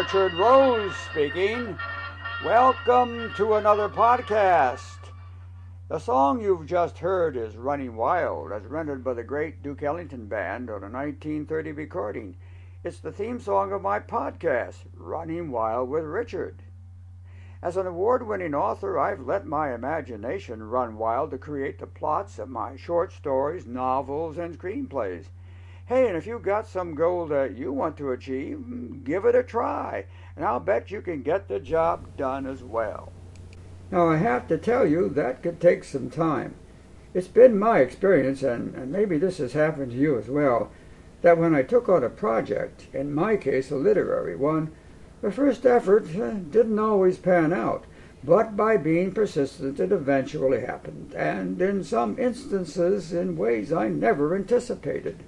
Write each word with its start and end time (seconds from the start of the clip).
Richard 0.00 0.32
Rose 0.32 0.96
speaking. 0.96 1.76
Welcome 2.42 3.34
to 3.36 3.56
another 3.56 3.86
podcast. 3.90 5.10
The 5.90 5.98
song 5.98 6.40
you've 6.40 6.64
just 6.64 6.96
heard 6.96 7.36
is 7.36 7.54
Running 7.54 7.96
Wild, 7.96 8.50
as 8.50 8.64
rendered 8.64 9.04
by 9.04 9.12
the 9.12 9.22
great 9.22 9.62
Duke 9.62 9.82
Ellington 9.82 10.24
Band 10.24 10.70
on 10.70 10.82
a 10.82 10.88
1930 10.88 11.72
recording. 11.72 12.34
It's 12.82 12.98
the 12.98 13.12
theme 13.12 13.38
song 13.40 13.72
of 13.72 13.82
my 13.82 14.00
podcast, 14.00 14.76
Running 14.96 15.50
Wild 15.50 15.90
with 15.90 16.04
Richard. 16.04 16.62
As 17.60 17.76
an 17.76 17.86
award 17.86 18.26
winning 18.26 18.54
author, 18.54 18.98
I've 18.98 19.26
let 19.26 19.44
my 19.44 19.74
imagination 19.74 20.62
run 20.62 20.96
wild 20.96 21.30
to 21.32 21.36
create 21.36 21.78
the 21.78 21.86
plots 21.86 22.38
of 22.38 22.48
my 22.48 22.74
short 22.74 23.12
stories, 23.12 23.66
novels, 23.66 24.38
and 24.38 24.58
screenplays. 24.58 25.26
Hey, 25.90 26.06
and 26.06 26.16
if 26.16 26.24
you've 26.24 26.44
got 26.44 26.68
some 26.68 26.94
goal 26.94 27.26
that 27.26 27.58
you 27.58 27.72
want 27.72 27.96
to 27.96 28.12
achieve, 28.12 29.02
give 29.02 29.24
it 29.24 29.34
a 29.34 29.42
try, 29.42 30.04
and 30.36 30.44
I'll 30.44 30.60
bet 30.60 30.92
you 30.92 31.00
can 31.00 31.24
get 31.24 31.48
the 31.48 31.58
job 31.58 32.16
done 32.16 32.46
as 32.46 32.62
well. 32.62 33.12
Now, 33.90 34.08
I 34.08 34.18
have 34.18 34.46
to 34.46 34.56
tell 34.56 34.86
you, 34.86 35.08
that 35.08 35.42
could 35.42 35.60
take 35.60 35.82
some 35.82 36.08
time. 36.08 36.54
It's 37.12 37.26
been 37.26 37.58
my 37.58 37.80
experience, 37.80 38.44
and, 38.44 38.72
and 38.76 38.92
maybe 38.92 39.18
this 39.18 39.38
has 39.38 39.54
happened 39.54 39.90
to 39.90 39.98
you 39.98 40.16
as 40.16 40.28
well, 40.28 40.70
that 41.22 41.38
when 41.38 41.56
I 41.56 41.64
took 41.64 41.88
on 41.88 42.04
a 42.04 42.08
project, 42.08 42.86
in 42.92 43.12
my 43.12 43.36
case 43.36 43.72
a 43.72 43.76
literary 43.76 44.36
one, 44.36 44.70
the 45.22 45.32
first 45.32 45.66
effort 45.66 46.04
uh, 46.14 46.34
didn't 46.34 46.78
always 46.78 47.18
pan 47.18 47.52
out, 47.52 47.82
but 48.22 48.56
by 48.56 48.76
being 48.76 49.10
persistent 49.10 49.80
it 49.80 49.90
eventually 49.90 50.60
happened, 50.60 51.14
and 51.14 51.60
in 51.60 51.82
some 51.82 52.16
instances 52.16 53.12
in 53.12 53.36
ways 53.36 53.72
I 53.72 53.88
never 53.88 54.36
anticipated. 54.36 55.24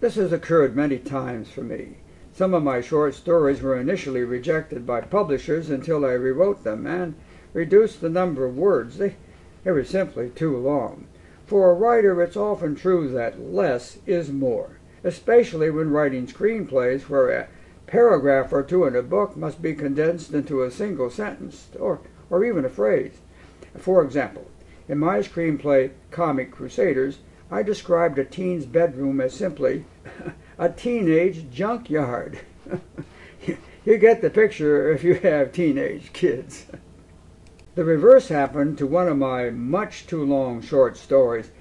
This 0.00 0.14
has 0.14 0.32
occurred 0.32 0.76
many 0.76 0.98
times 0.98 1.50
for 1.50 1.62
me. 1.62 1.96
Some 2.32 2.54
of 2.54 2.62
my 2.62 2.80
short 2.80 3.14
stories 3.14 3.60
were 3.60 3.76
initially 3.76 4.22
rejected 4.22 4.86
by 4.86 5.00
publishers 5.00 5.70
until 5.70 6.04
I 6.04 6.12
rewrote 6.12 6.62
them 6.62 6.86
and 6.86 7.14
reduced 7.52 8.00
the 8.00 8.08
number 8.08 8.44
of 8.44 8.56
words. 8.56 8.98
They, 8.98 9.16
they 9.64 9.72
were 9.72 9.82
simply 9.82 10.30
too 10.30 10.56
long. 10.56 11.08
For 11.46 11.70
a 11.70 11.74
writer, 11.74 12.22
it's 12.22 12.36
often 12.36 12.76
true 12.76 13.08
that 13.08 13.40
less 13.40 13.98
is 14.06 14.30
more, 14.30 14.78
especially 15.02 15.68
when 15.68 15.90
writing 15.90 16.28
screenplays 16.28 17.08
where 17.08 17.30
a 17.30 17.48
paragraph 17.88 18.52
or 18.52 18.62
two 18.62 18.84
in 18.84 18.94
a 18.94 19.02
book 19.02 19.36
must 19.36 19.60
be 19.60 19.74
condensed 19.74 20.32
into 20.32 20.62
a 20.62 20.70
single 20.70 21.10
sentence 21.10 21.70
or, 21.80 21.98
or 22.30 22.44
even 22.44 22.64
a 22.64 22.68
phrase. 22.68 23.18
For 23.76 24.04
example, 24.04 24.48
in 24.88 24.98
my 24.98 25.18
screenplay 25.18 25.90
Comic 26.12 26.52
Crusaders, 26.52 27.18
I 27.50 27.62
described 27.62 28.18
a 28.18 28.24
teen's 28.24 28.66
bedroom 28.66 29.20
as 29.20 29.32
simply 29.32 29.86
a 30.58 30.68
teenage 30.68 31.50
junkyard. 31.50 32.40
you 33.84 33.98
get 33.98 34.20
the 34.20 34.30
picture 34.30 34.92
if 34.92 35.02
you 35.02 35.14
have 35.14 35.52
teenage 35.52 36.12
kids. 36.12 36.66
The 37.74 37.84
reverse 37.84 38.26
happened 38.26 38.76
to 38.78 38.88
one 38.88 39.06
of 39.06 39.18
my 39.18 39.50
much 39.50 40.08
too 40.08 40.24
long 40.24 40.60
short 40.60 40.96
stories. 40.96 41.52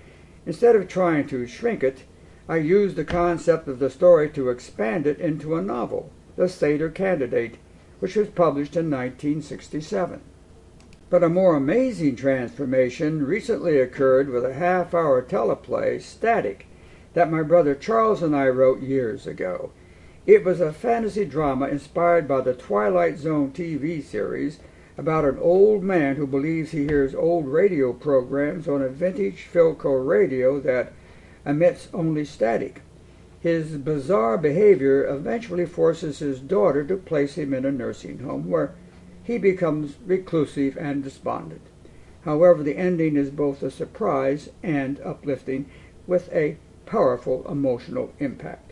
Instead 0.47 0.75
of 0.75 0.87
trying 0.87 1.27
to 1.27 1.45
shrink 1.45 1.83
it, 1.83 2.05
I 2.49 2.55
used 2.57 2.95
the 2.95 3.05
concept 3.05 3.67
of 3.67 3.77
the 3.77 3.91
story 3.91 4.27
to 4.31 4.49
expand 4.49 5.05
it 5.05 5.19
into 5.19 5.55
a 5.55 5.61
novel, 5.61 6.09
The 6.35 6.49
Satyr 6.49 6.89
Candidate, 6.89 7.57
which 7.99 8.15
was 8.15 8.29
published 8.29 8.75
in 8.75 8.89
1967. 8.89 10.21
But 11.09 11.23
a 11.23 11.29
more 11.29 11.55
amazing 11.55 12.17
transformation 12.17 13.25
recently 13.25 13.79
occurred 13.79 14.29
with 14.29 14.43
a 14.43 14.55
half 14.55 14.93
hour 14.93 15.21
teleplay, 15.21 16.01
Static, 16.01 16.65
that 17.13 17.31
my 17.31 17.43
brother 17.43 17.75
Charles 17.75 18.21
and 18.21 18.35
I 18.35 18.49
wrote 18.49 18.81
years 18.81 19.25
ago. 19.25 19.71
It 20.25 20.43
was 20.43 20.59
a 20.59 20.73
fantasy 20.73 21.23
drama 21.23 21.67
inspired 21.67 22.27
by 22.27 22.41
the 22.41 22.53
Twilight 22.53 23.17
Zone 23.17 23.51
TV 23.51 24.03
series 24.03 24.59
about 24.97 25.23
an 25.23 25.37
old 25.39 25.81
man 25.81 26.17
who 26.17 26.27
believes 26.27 26.71
he 26.71 26.85
hears 26.85 27.15
old 27.15 27.47
radio 27.47 27.93
programs 27.93 28.67
on 28.67 28.81
a 28.81 28.89
vintage 28.89 29.47
Philco 29.53 30.05
radio 30.05 30.59
that 30.59 30.91
emits 31.45 31.87
only 31.93 32.25
static. 32.25 32.81
His 33.39 33.77
bizarre 33.77 34.37
behavior 34.37 35.07
eventually 35.07 35.65
forces 35.65 36.19
his 36.19 36.41
daughter 36.41 36.83
to 36.83 36.97
place 36.97 37.35
him 37.35 37.53
in 37.53 37.63
a 37.63 37.71
nursing 37.71 38.19
home 38.19 38.49
where 38.49 38.73
he 39.27 39.37
becomes 39.37 39.97
reclusive 40.05 40.77
and 40.77 41.03
despondent. 41.03 41.59
However, 42.23 42.63
the 42.63 42.77
ending 42.77 43.17
is 43.17 43.29
both 43.29 43.61
a 43.61 43.69
surprise 43.69 44.49
and 44.63 45.01
uplifting, 45.01 45.65
with 46.07 46.31
a 46.31 46.55
powerful 46.85 47.45
emotional 47.51 48.13
impact. 48.19 48.71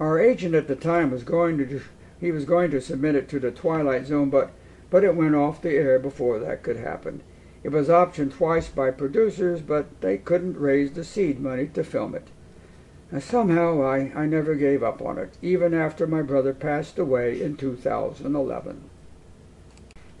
Our 0.00 0.18
agent 0.18 0.56
at 0.56 0.66
the 0.66 0.74
time 0.74 1.12
was 1.12 1.22
going 1.22 1.56
to 1.58 1.82
he 2.18 2.32
was 2.32 2.44
going 2.44 2.72
to 2.72 2.80
submit 2.80 3.14
it 3.14 3.28
to 3.28 3.38
the 3.38 3.52
Twilight 3.52 4.06
Zone, 4.06 4.28
but 4.28 4.50
but 4.90 5.04
it 5.04 5.14
went 5.14 5.36
off 5.36 5.62
the 5.62 5.76
air 5.76 6.00
before 6.00 6.40
that 6.40 6.64
could 6.64 6.78
happen. 6.78 7.20
It 7.62 7.68
was 7.68 7.86
optioned 7.86 8.32
twice 8.32 8.68
by 8.68 8.90
producers, 8.90 9.60
but 9.60 10.00
they 10.00 10.18
couldn't 10.18 10.58
raise 10.58 10.94
the 10.94 11.04
seed 11.04 11.38
money 11.38 11.68
to 11.74 11.84
film 11.84 12.16
it. 12.16 12.26
And 13.12 13.22
somehow 13.22 13.82
I, 13.82 14.10
I 14.16 14.26
never 14.26 14.56
gave 14.56 14.82
up 14.82 15.00
on 15.00 15.16
it, 15.16 15.38
even 15.42 15.74
after 15.74 16.08
my 16.08 16.22
brother 16.22 16.52
passed 16.52 16.98
away 16.98 17.40
in 17.40 17.56
2011. 17.56 18.90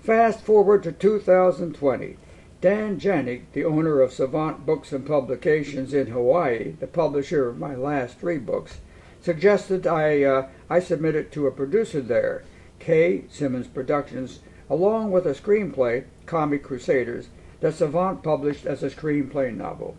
Fast 0.08 0.40
forward 0.40 0.82
to 0.84 0.92
2020. 0.92 2.16
Dan 2.62 2.98
Janik, 2.98 3.42
the 3.52 3.66
owner 3.66 4.00
of 4.00 4.10
Savant 4.10 4.64
Books 4.64 4.90
and 4.90 5.06
Publications 5.06 5.92
in 5.92 6.06
Hawaii, 6.06 6.76
the 6.80 6.86
publisher 6.86 7.46
of 7.46 7.58
my 7.58 7.74
last 7.74 8.18
three 8.18 8.38
books, 8.38 8.78
suggested 9.20 9.86
I, 9.86 10.22
uh, 10.22 10.48
I 10.70 10.80
submit 10.80 11.14
it 11.14 11.30
to 11.32 11.46
a 11.46 11.50
producer 11.50 12.00
there, 12.00 12.42
K. 12.78 13.24
Simmons 13.28 13.66
Productions, 13.66 14.40
along 14.70 15.10
with 15.10 15.26
a 15.26 15.34
screenplay, 15.34 16.04
Comic 16.24 16.62
Crusaders, 16.62 17.28
that 17.60 17.74
Savant 17.74 18.22
published 18.22 18.64
as 18.64 18.82
a 18.82 18.88
screenplay 18.88 19.54
novel. 19.54 19.94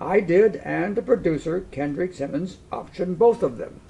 I 0.00 0.18
did, 0.18 0.56
and 0.64 0.96
the 0.96 1.02
producer, 1.02 1.64
Kendrick 1.70 2.12
Simmons, 2.12 2.58
optioned 2.72 3.18
both 3.18 3.44
of 3.44 3.58
them. 3.58 3.80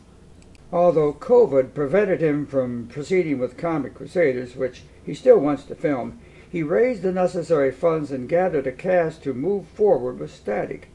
Although 0.74 1.12
COVID 1.12 1.72
prevented 1.72 2.20
him 2.20 2.46
from 2.46 2.88
proceeding 2.88 3.38
with 3.38 3.56
Comic 3.56 3.94
Crusaders, 3.94 4.56
which 4.56 4.82
he 5.06 5.14
still 5.14 5.38
wants 5.38 5.62
to 5.66 5.76
film. 5.76 6.18
He 6.50 6.64
raised 6.64 7.02
the 7.02 7.12
necessary 7.12 7.70
funds 7.70 8.10
and 8.10 8.28
gathered 8.28 8.66
a 8.66 8.72
cast 8.72 9.22
to 9.22 9.34
move 9.34 9.68
forward 9.68 10.18
with 10.18 10.34
Static. 10.34 10.88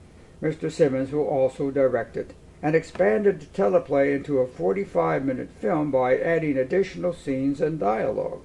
Mr. 0.43 0.69
Simmons 0.69 1.13
will 1.13 1.23
also 1.23 1.71
direct 1.71 2.17
it, 2.17 2.33
and 2.61 2.75
expanded 2.75 3.39
the 3.39 3.45
teleplay 3.45 4.13
into 4.13 4.39
a 4.39 4.47
45 4.47 5.23
minute 5.23 5.49
film 5.49 5.91
by 5.91 6.17
adding 6.17 6.57
additional 6.57 7.13
scenes 7.13 7.61
and 7.61 7.79
dialogue. 7.79 8.41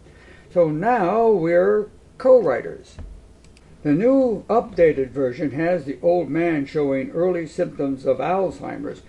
So 0.52 0.70
now 0.70 1.30
we're 1.30 1.88
co 2.16 2.40
writers. 2.40 2.94
The 3.82 3.92
new 3.92 4.44
updated 4.48 5.10
version 5.10 5.50
has 5.50 5.84
the 5.84 5.98
old 6.00 6.30
man 6.30 6.64
showing 6.64 7.10
early 7.10 7.48
symptoms 7.48 8.06
of 8.06 8.18
Alzheimer's, 8.18 9.02